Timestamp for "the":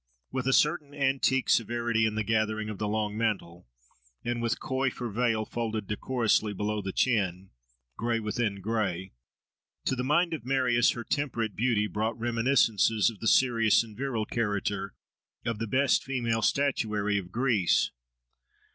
2.15-2.23, 2.79-2.87, 6.81-6.91, 9.95-10.03, 13.19-13.27, 15.59-15.67